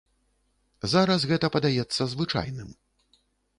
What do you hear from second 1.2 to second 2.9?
гэта падаецца звычайным.